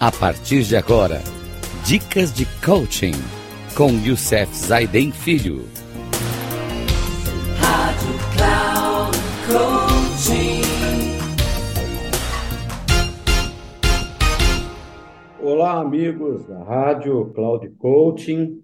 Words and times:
A 0.00 0.12
partir 0.12 0.62
de 0.62 0.76
agora, 0.76 1.20
dicas 1.84 2.32
de 2.32 2.46
coaching 2.64 3.14
com 3.76 3.90
Youssef 3.90 4.54
Zaiden 4.54 5.10
Filho. 5.10 5.64
Rádio 7.56 8.14
Cloud 8.36 9.18
Coaching. 9.48 10.62
Olá, 15.42 15.80
amigos 15.80 16.46
da 16.46 16.62
Rádio 16.62 17.32
Cloud 17.34 17.68
Coaching. 17.70 18.62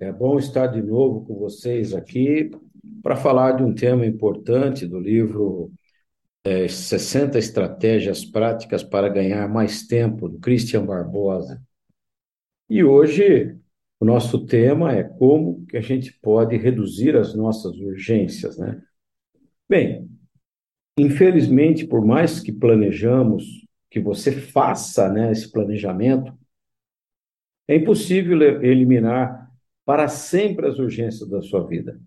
É 0.00 0.10
bom 0.10 0.38
estar 0.38 0.68
de 0.68 0.80
novo 0.80 1.26
com 1.26 1.34
vocês 1.34 1.92
aqui 1.92 2.50
para 3.02 3.16
falar 3.16 3.52
de 3.52 3.62
um 3.62 3.74
tema 3.74 4.06
importante 4.06 4.86
do 4.86 4.98
livro 4.98 5.70
é, 6.44 6.68
60 6.68 7.38
Estratégias 7.38 8.24
Práticas 8.24 8.82
para 8.82 9.08
Ganhar 9.08 9.48
Mais 9.48 9.86
Tempo, 9.86 10.28
do 10.28 10.38
Christian 10.38 10.84
Barbosa. 10.84 11.62
E 12.68 12.84
hoje 12.84 13.56
o 14.00 14.04
nosso 14.04 14.46
tema 14.46 14.92
é 14.94 15.02
como 15.02 15.66
que 15.66 15.76
a 15.76 15.80
gente 15.80 16.12
pode 16.20 16.56
reduzir 16.56 17.16
as 17.16 17.34
nossas 17.34 17.76
urgências, 17.78 18.56
né? 18.56 18.80
Bem, 19.68 20.08
infelizmente, 20.96 21.86
por 21.86 22.04
mais 22.04 22.40
que 22.40 22.52
planejamos, 22.52 23.44
que 23.90 24.00
você 24.00 24.32
faça 24.32 25.08
né, 25.08 25.32
esse 25.32 25.50
planejamento, 25.50 26.32
é 27.66 27.76
impossível 27.76 28.40
eliminar 28.62 29.50
para 29.84 30.08
sempre 30.08 30.66
as 30.66 30.78
urgências 30.78 31.28
da 31.28 31.42
sua 31.42 31.66
vida. 31.66 32.00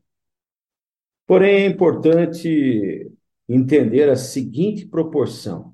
Porém, 1.27 1.63
é 1.63 1.65
importante 1.65 3.11
entender 3.55 4.09
a 4.09 4.15
seguinte 4.15 4.85
proporção: 4.85 5.73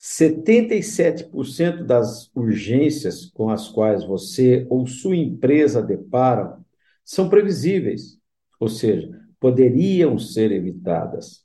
77% 0.00 1.84
das 1.84 2.30
urgências 2.34 3.26
com 3.26 3.50
as 3.50 3.68
quais 3.68 4.04
você 4.04 4.66
ou 4.68 4.86
sua 4.86 5.16
empresa 5.16 5.82
deparam 5.82 6.64
são 7.04 7.28
previsíveis, 7.28 8.18
ou 8.58 8.68
seja, 8.68 9.10
poderiam 9.38 10.18
ser 10.18 10.50
evitadas. 10.50 11.44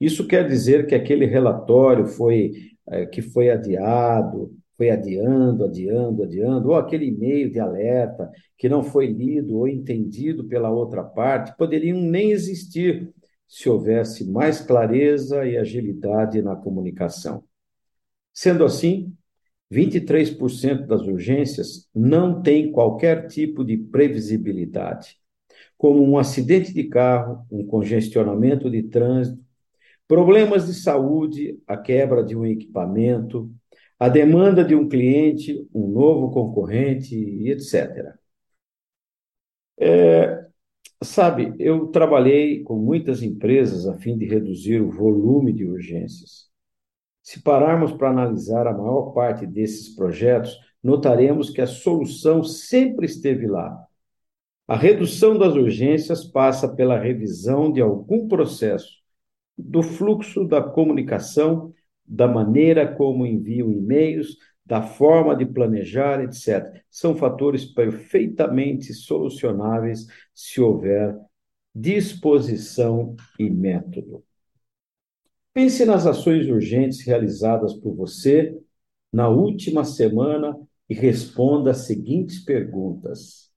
Isso 0.00 0.26
quer 0.26 0.46
dizer 0.46 0.86
que 0.86 0.94
aquele 0.94 1.26
relatório 1.26 2.06
foi 2.06 2.52
é, 2.90 3.04
que 3.04 3.20
foi 3.20 3.50
adiado, 3.50 4.56
foi 4.76 4.90
adiando, 4.90 5.64
adiando, 5.64 6.22
adiando, 6.22 6.68
ou 6.68 6.76
aquele 6.76 7.06
e-mail 7.06 7.50
de 7.50 7.58
alerta 7.58 8.30
que 8.56 8.68
não 8.68 8.82
foi 8.82 9.06
lido 9.06 9.56
ou 9.58 9.68
entendido 9.68 10.44
pela 10.44 10.70
outra 10.70 11.02
parte, 11.02 11.56
poderiam 11.56 12.00
nem 12.00 12.30
existir 12.30 13.12
se 13.48 13.68
houvesse 13.68 14.30
mais 14.30 14.60
clareza 14.60 15.46
e 15.46 15.56
agilidade 15.56 16.42
na 16.42 16.54
comunicação. 16.54 17.42
Sendo 18.32 18.64
assim, 18.64 19.16
23% 19.70 20.86
das 20.86 21.02
urgências 21.02 21.88
não 21.94 22.42
têm 22.42 22.70
qualquer 22.70 23.26
tipo 23.26 23.64
de 23.64 23.76
previsibilidade, 23.76 25.16
como 25.76 26.02
um 26.02 26.18
acidente 26.18 26.72
de 26.72 26.84
carro, 26.84 27.44
um 27.50 27.66
congestionamento 27.66 28.70
de 28.70 28.82
trânsito, 28.82 29.42
problemas 30.06 30.66
de 30.66 30.74
saúde, 30.74 31.58
a 31.66 31.76
quebra 31.76 32.22
de 32.22 32.36
um 32.36 32.46
equipamento, 32.46 33.50
a 33.98 34.08
demanda 34.08 34.64
de 34.64 34.74
um 34.74 34.88
cliente, 34.88 35.66
um 35.74 35.88
novo 35.88 36.30
concorrente, 36.30 37.16
etc. 37.48 38.14
É, 39.80 40.47
Sabe, 41.02 41.54
eu 41.60 41.86
trabalhei 41.88 42.62
com 42.64 42.76
muitas 42.76 43.22
empresas 43.22 43.86
a 43.86 43.96
fim 43.98 44.18
de 44.18 44.26
reduzir 44.26 44.80
o 44.80 44.90
volume 44.90 45.52
de 45.52 45.64
urgências. 45.64 46.48
Se 47.22 47.40
pararmos 47.40 47.92
para 47.92 48.10
analisar 48.10 48.66
a 48.66 48.72
maior 48.72 49.12
parte 49.12 49.46
desses 49.46 49.94
projetos, 49.94 50.58
notaremos 50.82 51.50
que 51.50 51.60
a 51.60 51.66
solução 51.68 52.42
sempre 52.42 53.06
esteve 53.06 53.46
lá. 53.46 53.78
A 54.66 54.76
redução 54.76 55.38
das 55.38 55.54
urgências 55.54 56.24
passa 56.24 56.68
pela 56.74 56.98
revisão 56.98 57.70
de 57.70 57.80
algum 57.80 58.26
processo, 58.26 58.98
do 59.56 59.82
fluxo 59.82 60.44
da 60.44 60.60
comunicação, 60.62 61.72
da 62.04 62.26
maneira 62.26 62.92
como 62.92 63.24
enviam 63.26 63.70
e-mails, 63.70 64.36
da 64.68 64.82
forma 64.82 65.34
de 65.34 65.46
planejar, 65.46 66.22
etc. 66.22 66.84
São 66.90 67.16
fatores 67.16 67.64
perfeitamente 67.64 68.92
solucionáveis 68.92 70.06
se 70.34 70.60
houver 70.60 71.18
disposição 71.74 73.16
e 73.38 73.48
método. 73.48 74.22
Pense 75.54 75.86
nas 75.86 76.06
ações 76.06 76.46
urgentes 76.48 77.00
realizadas 77.00 77.72
por 77.72 77.94
você 77.94 78.60
na 79.10 79.30
última 79.30 79.84
semana 79.84 80.54
e 80.86 80.92
responda 80.92 81.70
as 81.70 81.86
seguintes 81.86 82.44
perguntas: 82.44 83.50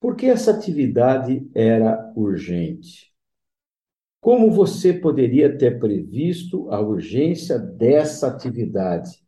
Por 0.00 0.16
que 0.16 0.26
essa 0.26 0.50
atividade 0.50 1.48
era 1.54 2.12
urgente? 2.16 3.14
Como 4.20 4.50
você 4.50 4.92
poderia 4.92 5.56
ter 5.56 5.78
previsto 5.78 6.68
a 6.70 6.80
urgência 6.80 7.56
dessa 7.56 8.26
atividade? 8.26 9.19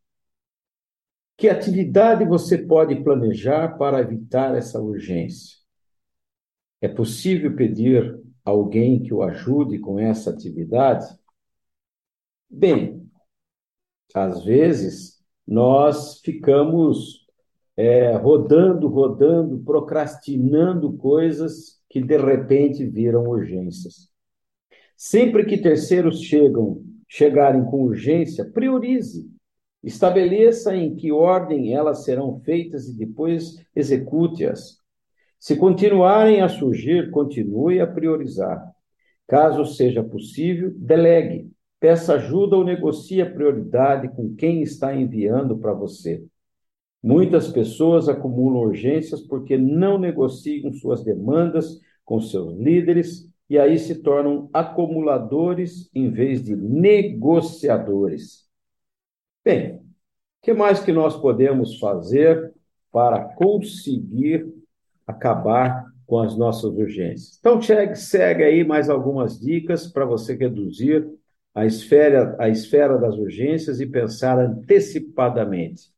Que 1.42 1.48
atividade 1.48 2.24
você 2.24 2.56
pode 2.56 3.02
planejar 3.02 3.76
para 3.76 4.00
evitar 4.00 4.56
essa 4.56 4.80
urgência? 4.80 5.58
É 6.80 6.86
possível 6.86 7.56
pedir 7.56 8.16
a 8.44 8.50
alguém 8.50 9.02
que 9.02 9.12
o 9.12 9.24
ajude 9.24 9.80
com 9.80 9.98
essa 9.98 10.30
atividade? 10.30 11.04
Bem, 12.48 13.10
às 14.14 14.44
vezes 14.44 15.20
nós 15.44 16.20
ficamos 16.20 17.26
é, 17.76 18.14
rodando, 18.14 18.86
rodando, 18.86 19.58
procrastinando 19.64 20.92
coisas 20.92 21.82
que 21.90 22.00
de 22.00 22.18
repente 22.18 22.86
viram 22.86 23.24
urgências. 23.24 24.08
Sempre 24.96 25.44
que 25.44 25.58
terceiros 25.58 26.20
chegam, 26.20 26.84
chegarem 27.08 27.64
com 27.64 27.82
urgência, 27.82 28.48
priorize 28.48 29.31
Estabeleça 29.82 30.76
em 30.76 30.94
que 30.94 31.10
ordem 31.10 31.74
elas 31.74 32.04
serão 32.04 32.40
feitas 32.40 32.88
e 32.88 32.96
depois 32.96 33.56
execute-as. 33.74 34.78
Se 35.38 35.56
continuarem 35.56 36.40
a 36.40 36.48
surgir, 36.48 37.10
continue 37.10 37.80
a 37.80 37.86
priorizar. 37.86 38.64
Caso 39.26 39.64
seja 39.64 40.02
possível, 40.02 40.72
delegue. 40.76 41.50
Peça 41.80 42.14
ajuda 42.14 42.56
ou 42.56 42.62
negocie 42.62 43.20
a 43.20 43.28
prioridade 43.28 44.08
com 44.08 44.34
quem 44.36 44.62
está 44.62 44.94
enviando 44.94 45.58
para 45.58 45.72
você. 45.72 46.24
Muitas 47.02 47.48
pessoas 47.48 48.08
acumulam 48.08 48.62
urgências 48.62 49.20
porque 49.20 49.58
não 49.58 49.98
negociam 49.98 50.72
suas 50.72 51.02
demandas 51.02 51.80
com 52.04 52.20
seus 52.20 52.56
líderes 52.56 53.28
e 53.50 53.58
aí 53.58 53.76
se 53.76 53.96
tornam 53.96 54.48
acumuladores 54.52 55.90
em 55.92 56.08
vez 56.08 56.40
de 56.44 56.54
negociadores. 56.54 58.41
Bem, 59.44 59.76
o 59.76 59.82
que 60.42 60.52
mais 60.52 60.80
que 60.80 60.92
nós 60.92 61.16
podemos 61.16 61.78
fazer 61.78 62.52
para 62.92 63.20
conseguir 63.34 64.46
acabar 65.06 65.86
com 66.06 66.20
as 66.20 66.36
nossas 66.36 66.72
urgências? 66.72 67.38
Então, 67.40 67.60
segue, 67.60 67.96
segue 67.96 68.44
aí 68.44 68.64
mais 68.64 68.88
algumas 68.88 69.40
dicas 69.40 69.86
para 69.86 70.04
você 70.04 70.36
reduzir 70.36 71.08
a 71.54 71.66
esfera, 71.66 72.36
a 72.38 72.48
esfera 72.48 72.96
das 72.98 73.16
urgências 73.16 73.80
e 73.80 73.86
pensar 73.86 74.38
antecipadamente. 74.38 75.92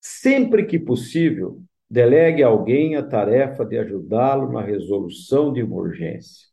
Sempre 0.00 0.64
que 0.64 0.78
possível, 0.78 1.62
delegue 1.90 2.42
a 2.42 2.48
alguém 2.48 2.96
a 2.96 3.02
tarefa 3.02 3.64
de 3.64 3.76
ajudá-lo 3.76 4.52
na 4.52 4.62
resolução 4.62 5.52
de 5.52 5.62
uma 5.62 5.76
urgência. 5.76 6.49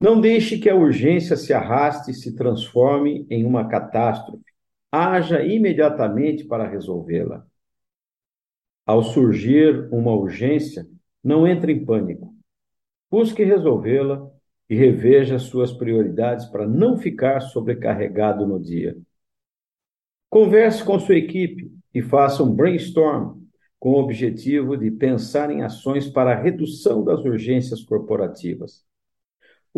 Não 0.00 0.20
deixe 0.20 0.58
que 0.58 0.68
a 0.68 0.76
urgência 0.76 1.36
se 1.36 1.54
arraste 1.54 2.10
e 2.10 2.14
se 2.14 2.34
transforme 2.36 3.26
em 3.30 3.44
uma 3.44 3.66
catástrofe. 3.66 4.44
Haja 4.92 5.42
imediatamente 5.42 6.44
para 6.44 6.68
resolvê-la. 6.68 7.46
Ao 8.84 9.02
surgir 9.02 9.88
uma 9.92 10.12
urgência, 10.12 10.86
não 11.24 11.46
entre 11.46 11.72
em 11.72 11.84
pânico. 11.84 12.34
Busque 13.10 13.42
resolvê-la 13.42 14.30
e 14.68 14.76
reveja 14.76 15.38
suas 15.38 15.72
prioridades 15.72 16.46
para 16.46 16.66
não 16.66 16.96
ficar 16.98 17.40
sobrecarregado 17.40 18.46
no 18.46 18.60
dia. 18.60 18.96
Converse 20.28 20.84
com 20.84 20.98
sua 20.98 21.16
equipe 21.16 21.72
e 21.94 22.02
faça 22.02 22.42
um 22.42 22.54
brainstorm 22.54 23.40
com 23.78 23.92
o 23.92 23.98
objetivo 23.98 24.76
de 24.76 24.90
pensar 24.90 25.50
em 25.50 25.62
ações 25.62 26.08
para 26.08 26.32
a 26.32 26.40
redução 26.40 27.02
das 27.04 27.20
urgências 27.20 27.82
corporativas. 27.82 28.84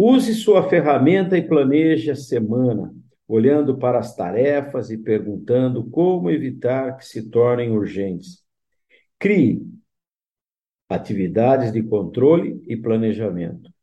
Use 0.00 0.33
sua 0.33 0.69
ferramenta 0.69 1.37
e 1.37 1.43
planeje 1.43 2.12
a 2.12 2.15
semana, 2.15 2.95
olhando 3.27 3.77
para 3.77 3.99
as 3.99 4.15
tarefas 4.15 4.91
e 4.91 4.97
perguntando 4.97 5.91
como 5.91 6.31
evitar 6.31 6.97
que 6.97 7.05
se 7.05 7.29
tornem 7.29 7.73
urgentes. 7.73 8.45
Crie 9.19 9.61
atividades 10.89 11.73
de 11.73 11.83
controle 11.83 12.62
e 12.69 12.77
planejamento. 12.77 13.75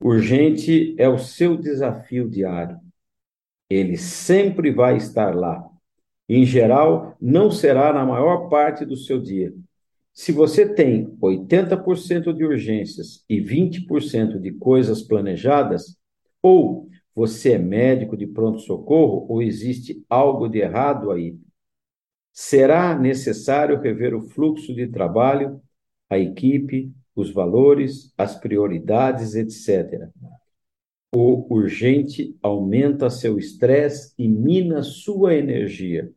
Urgente 0.00 0.96
é 0.98 1.08
o 1.08 1.18
seu 1.18 1.56
desafio 1.56 2.28
diário. 2.28 2.80
Ele 3.70 3.96
sempre 3.96 4.72
vai 4.72 4.96
estar 4.96 5.36
lá. 5.36 5.64
Em 6.28 6.44
geral, 6.44 7.16
não 7.20 7.48
será 7.48 7.92
na 7.92 8.04
maior 8.04 8.48
parte 8.48 8.84
do 8.84 8.96
seu 8.96 9.22
dia. 9.22 9.54
Se 10.16 10.32
você 10.32 10.66
tem 10.66 11.14
80% 11.20 12.32
de 12.32 12.42
urgências 12.42 13.22
e 13.28 13.38
20% 13.38 14.40
de 14.40 14.50
coisas 14.50 15.02
planejadas, 15.02 15.94
ou 16.40 16.88
você 17.14 17.52
é 17.52 17.58
médico 17.58 18.16
de 18.16 18.26
pronto-socorro 18.26 19.26
ou 19.28 19.42
existe 19.42 20.02
algo 20.08 20.48
de 20.48 20.60
errado 20.60 21.10
aí, 21.10 21.38
será 22.32 22.98
necessário 22.98 23.78
rever 23.78 24.14
o 24.14 24.22
fluxo 24.22 24.74
de 24.74 24.88
trabalho, 24.88 25.60
a 26.08 26.18
equipe, 26.18 26.90
os 27.14 27.30
valores, 27.30 28.10
as 28.16 28.34
prioridades, 28.40 29.34
etc. 29.34 30.08
O 31.14 31.54
urgente 31.54 32.34
aumenta 32.42 33.10
seu 33.10 33.38
estresse 33.38 34.14
e 34.18 34.26
mina 34.26 34.82
sua 34.82 35.34
energia. 35.34 36.10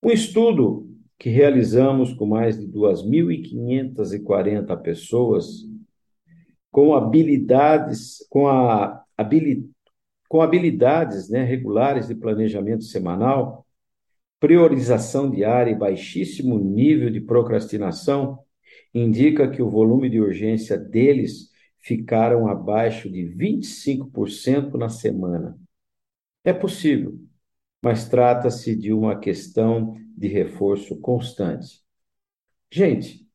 Um 0.00 0.10
estudo 0.10 0.92
que 1.22 1.30
realizamos 1.30 2.12
com 2.12 2.26
mais 2.26 2.58
de 2.58 2.66
2.540 2.66 4.76
pessoas 4.82 5.64
com 6.68 6.96
habilidades, 6.96 8.26
com, 8.28 8.48
a, 8.48 9.04
habili, 9.16 9.70
com 10.28 10.42
habilidades 10.42 11.30
né, 11.30 11.44
regulares 11.44 12.08
de 12.08 12.16
planejamento 12.16 12.82
semanal, 12.82 13.64
priorização 14.40 15.30
diária 15.30 15.70
e 15.70 15.78
baixíssimo 15.78 16.58
nível 16.58 17.08
de 17.08 17.20
procrastinação, 17.20 18.40
indica 18.92 19.48
que 19.48 19.62
o 19.62 19.70
volume 19.70 20.10
de 20.10 20.20
urgência 20.20 20.76
deles 20.76 21.52
ficaram 21.78 22.48
abaixo 22.48 23.08
de 23.08 23.22
25% 23.22 24.74
na 24.74 24.88
semana. 24.88 25.56
É 26.42 26.52
possível, 26.52 27.16
mas 27.82 28.08
trata-se 28.08 28.76
de 28.76 28.92
uma 28.92 29.18
questão 29.18 29.96
de 30.16 30.28
reforço 30.28 30.96
constante. 31.00 31.82
Gente, 32.70 33.26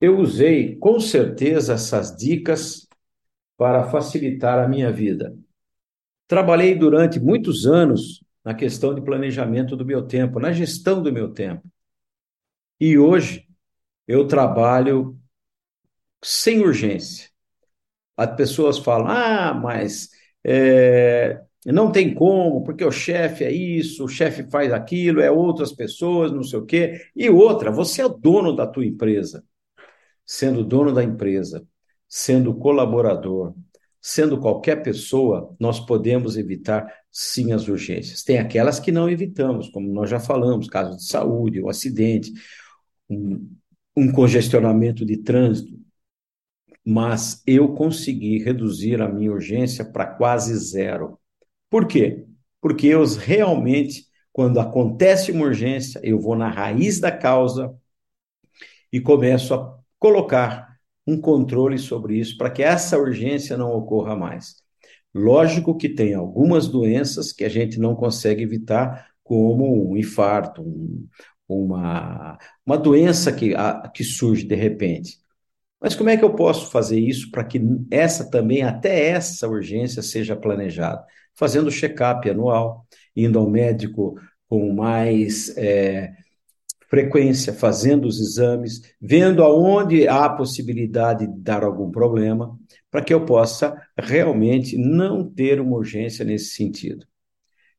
eu 0.00 0.18
usei 0.18 0.76
com 0.76 1.00
certeza 1.00 1.74
essas 1.74 2.14
dicas 2.14 2.86
para 3.56 3.84
facilitar 3.90 4.58
a 4.58 4.68
minha 4.68 4.92
vida. 4.92 5.36
Trabalhei 6.28 6.74
durante 6.74 7.18
muitos 7.18 7.66
anos 7.66 8.22
na 8.44 8.54
questão 8.54 8.94
de 8.94 9.00
planejamento 9.00 9.76
do 9.76 9.84
meu 9.84 10.06
tempo, 10.06 10.38
na 10.38 10.52
gestão 10.52 11.02
do 11.02 11.12
meu 11.12 11.32
tempo. 11.32 11.66
E 12.78 12.98
hoje 12.98 13.48
eu 14.06 14.26
trabalho 14.26 15.18
sem 16.22 16.60
urgência. 16.60 17.30
As 18.16 18.34
pessoas 18.36 18.78
falam: 18.78 19.08
ah, 19.08 19.54
mas 19.54 20.10
é, 20.44 21.42
não 21.72 21.90
tem 21.90 22.14
como, 22.14 22.62
porque 22.62 22.84
o 22.84 22.92
chefe 22.92 23.44
é 23.44 23.50
isso, 23.50 24.04
o 24.04 24.08
chefe 24.08 24.48
faz 24.50 24.72
aquilo, 24.72 25.20
é 25.20 25.30
outras 25.30 25.72
pessoas, 25.72 26.32
não 26.32 26.42
sei 26.42 26.58
o 26.58 26.64
quê. 26.64 27.00
E 27.14 27.28
outra, 27.28 27.70
você 27.70 28.02
é 28.02 28.06
o 28.06 28.10
dono 28.10 28.54
da 28.54 28.66
tua 28.66 28.86
empresa. 28.86 29.44
Sendo 30.24 30.64
dono 30.64 30.92
da 30.92 31.02
empresa, 31.02 31.66
sendo 32.08 32.54
colaborador, 32.54 33.54
sendo 34.00 34.38
qualquer 34.38 34.82
pessoa, 34.82 35.56
nós 35.58 35.80
podemos 35.80 36.36
evitar 36.36 36.86
sim 37.10 37.52
as 37.52 37.66
urgências. 37.66 38.22
Tem 38.22 38.38
aquelas 38.38 38.78
que 38.78 38.92
não 38.92 39.10
evitamos, 39.10 39.68
como 39.68 39.92
nós 39.92 40.08
já 40.08 40.20
falamos, 40.20 40.68
casos 40.68 40.98
de 40.98 41.08
saúde, 41.08 41.60
um 41.60 41.68
acidente, 41.68 42.32
um, 43.10 43.50
um 43.96 44.12
congestionamento 44.12 45.04
de 45.04 45.16
trânsito, 45.16 45.76
mas 46.84 47.42
eu 47.44 47.74
consegui 47.74 48.38
reduzir 48.38 49.02
a 49.02 49.08
minha 49.08 49.32
urgência 49.32 49.84
para 49.84 50.06
quase 50.06 50.54
zero. 50.56 51.18
Por 51.76 51.86
quê? 51.86 52.24
Porque 52.58 52.86
eu 52.86 53.04
realmente, 53.04 54.06
quando 54.32 54.58
acontece 54.58 55.30
uma 55.30 55.44
urgência, 55.44 56.00
eu 56.02 56.18
vou 56.18 56.34
na 56.34 56.48
raiz 56.48 56.98
da 56.98 57.12
causa 57.12 57.76
e 58.90 58.98
começo 58.98 59.52
a 59.52 59.78
colocar 59.98 60.74
um 61.06 61.20
controle 61.20 61.76
sobre 61.76 62.18
isso 62.18 62.38
para 62.38 62.48
que 62.48 62.62
essa 62.62 62.98
urgência 62.98 63.58
não 63.58 63.72
ocorra 63.72 64.16
mais. 64.16 64.56
Lógico 65.14 65.76
que 65.76 65.90
tem 65.90 66.14
algumas 66.14 66.66
doenças 66.66 67.30
que 67.30 67.44
a 67.44 67.48
gente 67.50 67.78
não 67.78 67.94
consegue 67.94 68.42
evitar, 68.42 69.10
como 69.22 69.90
um 69.92 69.98
infarto, 69.98 70.62
um, 70.62 71.06
uma, 71.46 72.38
uma 72.64 72.78
doença 72.78 73.30
que, 73.30 73.54
a, 73.54 73.86
que 73.94 74.02
surge 74.02 74.46
de 74.46 74.54
repente. 74.54 75.18
Mas 75.78 75.94
como 75.94 76.08
é 76.08 76.16
que 76.16 76.24
eu 76.24 76.34
posso 76.34 76.70
fazer 76.70 76.98
isso 76.98 77.30
para 77.30 77.44
que 77.44 77.60
essa 77.90 78.30
também, 78.30 78.62
até 78.62 79.08
essa 79.08 79.46
urgência, 79.46 80.00
seja 80.02 80.34
planejada? 80.34 81.04
Fazendo 81.36 81.70
check-up 81.70 82.28
anual, 82.28 82.86
indo 83.14 83.38
ao 83.38 83.48
médico 83.48 84.18
com 84.48 84.72
mais 84.72 85.56
é, 85.56 86.12
frequência, 86.88 87.52
fazendo 87.52 88.06
os 88.06 88.20
exames, 88.20 88.80
vendo 89.00 89.42
aonde 89.42 90.08
há 90.08 90.24
a 90.24 90.30
possibilidade 90.30 91.26
de 91.26 91.38
dar 91.40 91.62
algum 91.64 91.90
problema, 91.90 92.56
para 92.90 93.02
que 93.02 93.12
eu 93.12 93.24
possa 93.24 93.76
realmente 93.98 94.76
não 94.78 95.28
ter 95.28 95.60
uma 95.60 95.76
urgência 95.76 96.24
nesse 96.24 96.54
sentido. 96.54 97.06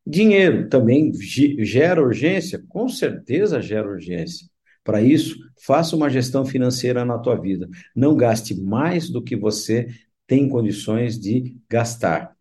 Dinheiro 0.06 0.70
também 0.70 1.12
gera 1.14 2.02
urgência? 2.02 2.64
Com 2.70 2.88
certeza 2.88 3.62
gera 3.62 3.90
urgência. 3.90 4.48
Para 4.84 5.02
isso, 5.02 5.38
faça 5.66 5.98
uma 5.98 6.10
gestão 6.10 6.46
financeira 6.46 7.04
na 7.04 7.18
tua 7.18 7.36
vida. 7.36 7.68
Não 7.94 8.16
gaste 8.16 8.56
mais 8.56 9.10
do 9.10 9.22
que 9.22 9.36
você 9.36 9.88
tem 10.26 10.48
condições 10.48 11.20
de 11.20 11.58
gastar. 11.70 12.37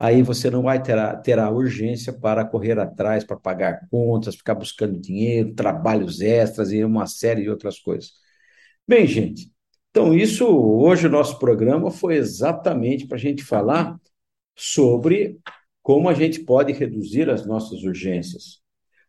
Aí 0.00 0.22
você 0.22 0.50
não 0.50 0.62
vai 0.62 0.82
ter 0.82 0.96
terá 1.22 1.50
urgência 1.50 2.10
para 2.10 2.42
correr 2.42 2.78
atrás, 2.78 3.22
para 3.22 3.36
pagar 3.36 3.86
contas, 3.90 4.34
ficar 4.34 4.54
buscando 4.54 4.98
dinheiro, 4.98 5.54
trabalhos 5.54 6.22
extras 6.22 6.72
e 6.72 6.82
uma 6.82 7.06
série 7.06 7.42
de 7.42 7.50
outras 7.50 7.78
coisas. 7.78 8.12
Bem, 8.88 9.06
gente, 9.06 9.52
então 9.90 10.14
isso, 10.14 10.46
hoje 10.48 11.06
o 11.06 11.10
nosso 11.10 11.38
programa 11.38 11.90
foi 11.90 12.16
exatamente 12.16 13.06
para 13.06 13.16
a 13.16 13.20
gente 13.20 13.44
falar 13.44 14.00
sobre 14.56 15.38
como 15.82 16.08
a 16.08 16.14
gente 16.14 16.40
pode 16.40 16.72
reduzir 16.72 17.28
as 17.28 17.46
nossas 17.46 17.82
urgências. 17.82 18.60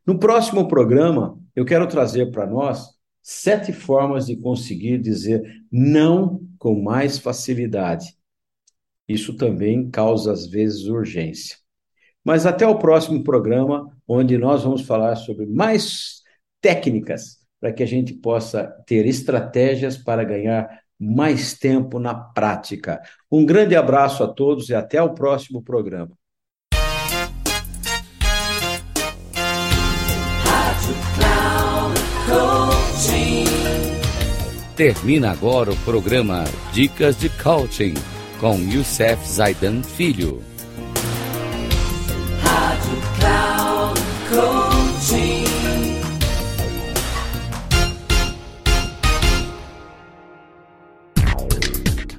No 0.05 0.19
próximo 0.19 0.67
programa, 0.67 1.39
eu 1.55 1.63
quero 1.63 1.87
trazer 1.87 2.31
para 2.31 2.45
nós 2.45 2.89
sete 3.21 3.71
formas 3.71 4.25
de 4.25 4.35
conseguir 4.35 4.97
dizer 4.97 5.41
não 5.71 6.41
com 6.59 6.81
mais 6.81 7.17
facilidade. 7.17 8.17
Isso 9.11 9.35
também 9.35 9.89
causa, 9.89 10.31
às 10.31 10.47
vezes, 10.47 10.85
urgência. 10.87 11.57
Mas 12.23 12.45
até 12.45 12.65
o 12.65 12.77
próximo 12.77 13.23
programa, 13.23 13.91
onde 14.07 14.37
nós 14.37 14.63
vamos 14.63 14.83
falar 14.83 15.15
sobre 15.15 15.45
mais 15.45 16.21
técnicas 16.61 17.41
para 17.59 17.73
que 17.73 17.83
a 17.83 17.85
gente 17.85 18.13
possa 18.13 18.67
ter 18.87 19.05
estratégias 19.05 19.97
para 19.97 20.23
ganhar 20.23 20.81
mais 20.97 21.57
tempo 21.57 21.99
na 21.99 22.13
prática. 22.13 23.01
Um 23.29 23.45
grande 23.45 23.75
abraço 23.75 24.23
a 24.23 24.27
todos 24.27 24.69
e 24.69 24.75
até 24.75 25.01
o 25.01 25.13
próximo 25.13 25.61
programa. 25.61 26.11
Termina 34.75 35.31
agora 35.31 35.71
o 35.71 35.77
programa 35.77 36.43
Dicas 36.71 37.19
de 37.19 37.29
Coaching 37.29 37.93
com 38.41 38.57
Youssef 38.57 39.23
Zaidan 39.23 39.83
Filho. 39.83 40.41
Rádio 42.41 42.97
Cloud 43.19 44.01
Coaching. 44.31 45.45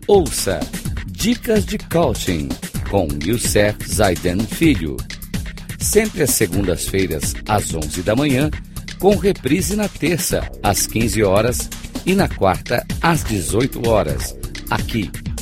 Ouça 0.06 0.60
Dicas 1.08 1.66
de 1.66 1.78
Coaching 1.78 2.48
com 2.88 3.08
Youssef 3.26 3.76
Zaidan 3.92 4.38
Filho. 4.38 4.96
Sempre 5.80 6.22
às 6.22 6.30
segundas-feiras, 6.30 7.34
às 7.48 7.74
11 7.74 8.00
da 8.02 8.14
manhã, 8.14 8.48
com 9.00 9.16
reprise 9.16 9.74
na 9.74 9.88
terça, 9.88 10.48
às 10.62 10.86
15 10.86 11.24
horas 11.24 11.68
e 12.06 12.14
na 12.14 12.28
quarta, 12.28 12.86
às 13.00 13.24
18 13.24 13.88
horas, 13.88 14.36
aqui 14.70 15.10